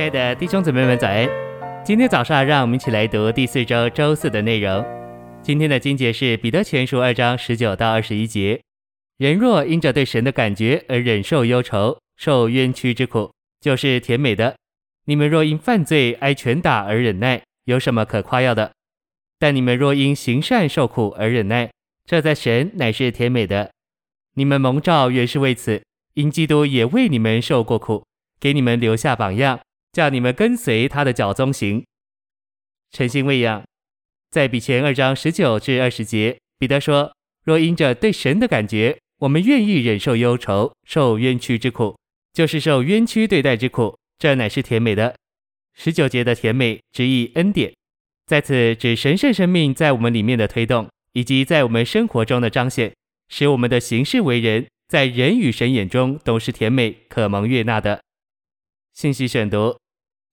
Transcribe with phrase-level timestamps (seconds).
[0.00, 1.28] 亲爱的弟兄姊妹们，早安！
[1.84, 4.82] 今天早上，让我们一起来读第四周周四的内容。
[5.42, 8.62] 今天的经节是彼得前书二章十九到二十一节：
[9.18, 14.54] 人若因着对神的感觉而忍受忧愁、受冤屈之苦，就是甜美的；
[15.04, 18.72] 你们若因犯罪挨拳打而忍耐，有什么可夸耀的？
[19.38, 21.70] 但你们若因行善受苦而忍耐，
[22.06, 23.70] 这在神乃是甜美的。
[24.36, 25.82] 你们蒙召原是为此，
[26.14, 28.06] 因基督也为你们受过苦，
[28.40, 29.60] 给你们留下榜样。
[29.92, 31.84] 叫你们跟随他的脚踪行，
[32.90, 33.62] 诚心喂养。
[34.30, 37.12] 在彼前二章十九至二十节，彼得说：
[37.44, 41.98] 若因着对神的感觉，我们愿意忍受忧愁、受冤屈之苦，
[42.32, 45.16] 就是受冤屈对待之苦，这乃是甜美的。
[45.74, 47.72] 十九节的甜美，直译恩典，
[48.26, 52.94] 在此指神圣生命在我们里面的推动，以及在我们生活中的彰显，
[53.28, 58.00] 使我们的行事为人，在人与神眼中都是甜美、可蒙悦纳的。
[58.92, 59.78] 信息选读，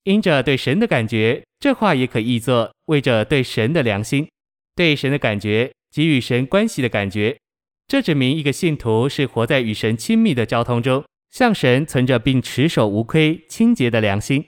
[0.07, 4.25] 因着对神的感觉，这话也可译作为着对神的良心，
[4.73, 7.35] 对神的感觉及与神关系的感觉。
[7.89, 14.45] 这指明一个信徒是活在与神亲密的交通中，向神存着并持守无亏、清洁的良心。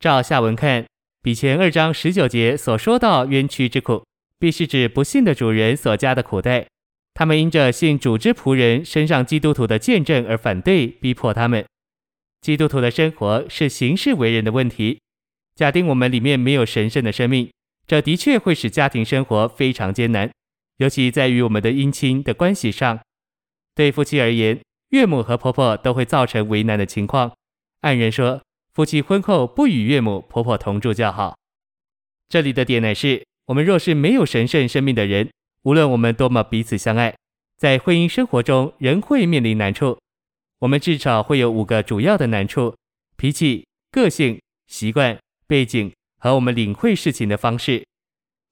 [0.00, 0.86] 照下文看，
[1.20, 4.02] 彼前二章十九节所说到冤屈之苦，
[4.38, 6.66] 必是指不信的主人所加的苦待，
[7.12, 11.66] 他们因着信主之仆人身上基督徒的见证而反对、逼迫他们。
[12.40, 15.00] 基督徒的生活是行事为人的问题。
[15.54, 17.50] 假定我们里面没有神圣的生命，
[17.86, 20.30] 这的确会使家庭生活非常艰难，
[20.76, 23.00] 尤其在于我们的姻亲的关系上。
[23.74, 27.32] 对夫妻而言，岳母和婆婆都会造成为难的情况。
[27.80, 28.42] 按人说，
[28.74, 31.36] 夫妻婚后不与岳母婆婆同住较好。
[32.28, 35.30] 这里的点乃是，我们若是没有神圣生命的人，
[35.62, 37.14] 无论我们多么彼此相爱，
[37.56, 39.98] 在婚姻生活中仍会面临难处。
[40.60, 42.74] 我们至少会有五个主要的难处：
[43.16, 47.84] 脾气、个性、习惯、背景和我们领会事情的方式。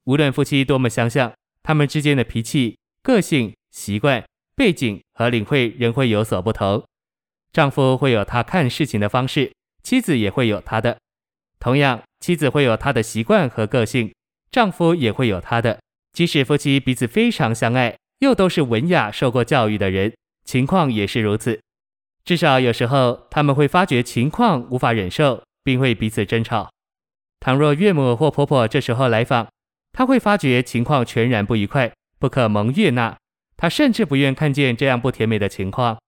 [0.04, 4.22] 无论夫妻多么相像，他们之间的脾气、个性、习惯、
[4.54, 6.84] 背景和领会仍会有所不同。
[7.52, 9.52] 丈夫会有他看事情的方式，
[9.82, 10.98] 妻子也会有他的。
[11.58, 14.12] 同样，妻子会有她的习惯和个性，
[14.50, 15.80] 丈夫也会有他的。
[16.12, 20.14] 即使夫妻彼此非常相爱，又都是文雅、受过教育的人，
[20.44, 21.58] 情况也是如此。
[22.24, 26.70] 至少有时候，他们会发觉情况无法忍受，并会彼此争吵。
[27.40, 29.48] 倘若岳母或婆婆这时候来访，
[29.92, 33.16] 他会发觉情况全然不愉快，不可蒙悦纳。
[33.56, 35.98] 他甚至不愿看见这样不甜美的情况。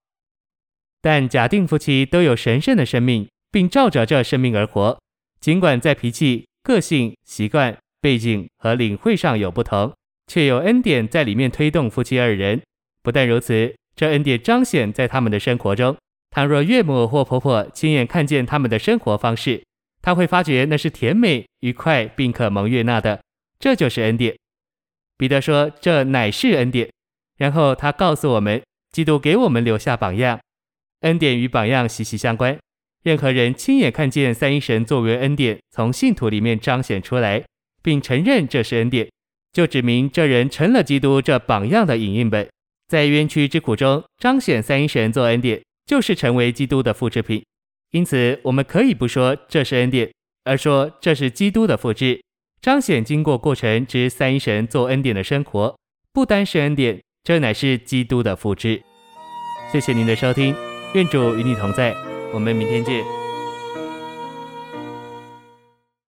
[1.01, 4.99] 但假定夫妻都有神圣的生命，并照着这生命而活，
[5.39, 9.95] 尽管在脾气、个性、习惯、背景和领会上有不同，
[10.27, 12.61] 却有恩典在里面推动夫妻二人。
[13.03, 15.97] 不但如此，这恩典彰显在他们的生活中。
[16.37, 19.65] 倘若岳母或婆婆亲眼看见他们的生活方式，
[20.03, 23.23] 她会发觉那是甜美、愉快并可蒙悦纳的，
[23.59, 24.37] 这就是恩典。
[25.17, 26.91] 彼得说：“这乃是恩典。”
[27.39, 30.39] 然后他告诉我们，基督给我们留下榜样，
[31.01, 32.59] 恩典与榜样息息相关。
[33.03, 37.43] 任何人亲眼看见三一神作为恩典从信徒里面彰显出来，
[37.83, 39.09] 并承认这是恩典，
[39.55, 42.47] 就指明这人成了基督这榜样的影印本，
[42.89, 45.63] 在冤屈之苦中彰显三一神作恩典。
[45.87, 47.45] 就是成为基督的复制品，
[47.93, 50.13] 因此我们可以不说这是恩典，
[50.45, 52.21] 而说这是基督的复制，
[52.61, 55.79] 彰显经过过程之三一神做恩典的生活，
[56.13, 58.83] 不单是恩典，这乃是基督的复制。
[59.73, 60.55] 谢谢您的收听，
[60.95, 61.95] 愿主与你同在，
[62.33, 63.16] 我们明天见。